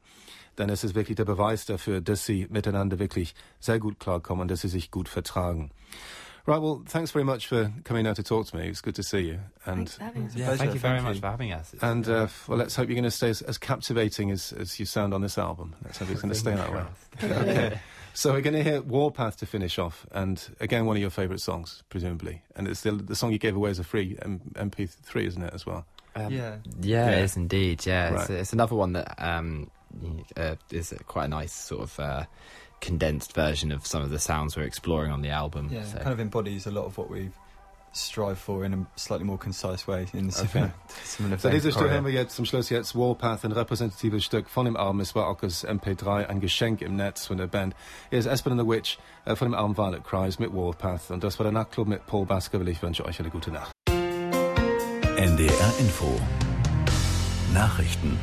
[0.56, 4.50] dann ist es wirklich der Beweis dafür, dass sie miteinander wirklich sehr gut klarkommen und
[4.50, 5.70] dass sie sich gut vertragen.
[6.44, 8.66] Right, well, thanks very much for coming out to talk to me.
[8.68, 9.38] It's good to see you.
[9.64, 10.34] And Thanks for having us.
[10.34, 11.20] Yeah, thank you very thank much you.
[11.20, 11.72] for having us.
[11.72, 14.80] It's- and uh, well, let's hope you're going to stay as, as captivating as, as
[14.80, 15.76] you sound on this album.
[15.84, 16.84] Let's hope it's going to stay that way.
[17.22, 17.78] Okay.
[18.14, 21.40] So we're going to hear Warpath to finish off, and again one of your favourite
[21.40, 25.24] songs, presumably, and it's the, the song you gave away as a free M- MP3,
[25.28, 25.86] isn't it, as well?
[26.14, 26.56] Um, Yeah.
[26.82, 27.10] Yeah, Yeah.
[27.12, 27.86] it is indeed.
[27.86, 28.20] Yeah, Right.
[28.20, 29.70] it's, it's another one that um,
[30.36, 32.24] uh, is quite a nice sort of uh,
[32.82, 35.70] condensed version of some of the sounds we're exploring on the album.
[35.72, 35.98] Yeah, so.
[35.98, 37.32] kind of embodies a lot of what we've
[37.92, 40.72] strive for in a slightly more concise way in a similar,
[41.04, 41.92] similar So vein diese to Stück Chorea.
[41.92, 45.00] hören wir jetzt zum Schluss jetzt Warpath, ein repräsentatives Stück von dem Album.
[45.00, 47.74] Es war auch als MP3 ein Geschenk im Netz von der Band.
[48.10, 51.10] Hier ist Esben and the Witch äh, von dem Album Violet Cries mit Warpath.
[51.10, 52.70] Und das war der Nachtclub mit Paul Baskerville.
[52.70, 53.72] Ich wünsche euch eine gute Nacht.
[55.16, 56.18] NDR Info
[57.52, 58.18] Nachrichten